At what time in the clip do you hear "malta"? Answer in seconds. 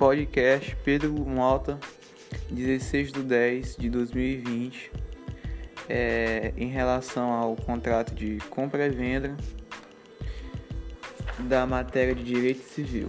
1.26-1.78